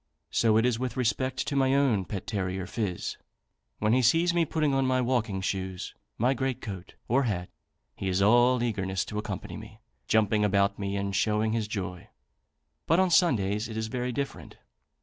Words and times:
So 0.31 0.57
it 0.57 0.65
is 0.65 0.79
with 0.79 0.97
respect 0.97 1.45
to 1.45 1.55
my 1.55 1.75
own 1.75 2.05
pet 2.05 2.25
terrier, 2.25 2.65
Phiz. 2.65 3.17
When 3.77 3.93
he 3.93 4.01
sees 4.01 4.33
me 4.33 4.45
putting 4.45 4.73
on 4.73 4.83
my 4.83 4.99
walking 4.99 5.41
shoes, 5.41 5.93
my 6.17 6.33
great 6.33 6.59
coat, 6.59 6.95
or 7.07 7.25
hat, 7.25 7.49
he 7.95 8.09
is 8.09 8.19
all 8.19 8.63
eagerness 8.63 9.05
to 9.05 9.19
accompany 9.19 9.57
me, 9.57 9.79
jumping 10.07 10.43
about 10.43 10.79
me 10.79 10.95
and 10.95 11.15
showing 11.15 11.51
his 11.53 11.67
joy. 11.67 12.09
But 12.87 12.99
on 12.99 13.11
Sundays 13.11 13.69
it 13.69 13.77
is 13.77 13.89
very 13.89 14.11
different. 14.11 14.57